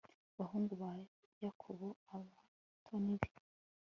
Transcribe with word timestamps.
bahungu 0.37 0.73
ba 0.81 0.91
yakobo, 1.45 1.87
abatoni 2.13 3.13
be 3.21 3.29